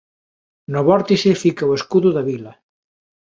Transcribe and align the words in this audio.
No 0.73 0.81
vórtice 0.89 1.39
fica 1.43 1.69
o 1.71 1.75
escudo 1.79 2.09
da 2.15 2.25
vila. 2.29 2.53